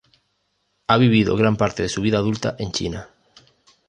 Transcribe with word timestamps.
Ha 0.87 0.97
vivido 0.97 1.37
gran 1.37 1.57
parte 1.57 1.83
de 1.83 1.89
su 1.89 2.01
vida 2.01 2.17
adulta 2.17 2.55
en 2.57 2.71
China. 2.71 3.09